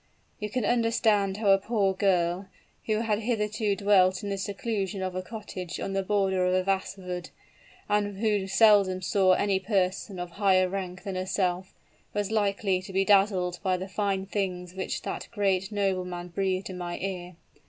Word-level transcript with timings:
"You 0.39 0.49
can 0.49 0.65
understand 0.65 1.37
how 1.37 1.51
a 1.51 1.59
poor 1.59 1.93
girl, 1.93 2.47
who 2.87 3.01
had 3.01 3.19
hitherto 3.19 3.75
dwelt 3.75 4.23
in 4.23 4.29
the 4.31 4.37
seclusion 4.39 5.03
of 5.03 5.13
a 5.13 5.21
cottage 5.21 5.79
on 5.79 5.93
the 5.93 6.01
border 6.01 6.43
of 6.43 6.55
a 6.55 6.63
vast 6.63 6.97
wood, 6.97 7.29
and 7.87 8.17
who 8.17 8.47
seldom 8.47 9.03
saw 9.03 9.33
any 9.33 9.59
person 9.59 10.17
of 10.17 10.31
higher 10.31 10.67
rank 10.67 11.03
than 11.03 11.13
herself, 11.13 11.75
was 12.15 12.31
likely 12.31 12.81
to 12.81 12.91
be 12.91 13.05
dazzled 13.05 13.59
by 13.61 13.77
the 13.77 13.87
fine 13.87 14.25
things 14.25 14.73
which 14.73 15.03
that 15.03 15.27
great 15.31 15.71
nobleman 15.71 16.29
breathed 16.29 16.71
in 16.71 16.79
her 16.79 16.97
ear. 16.99 17.35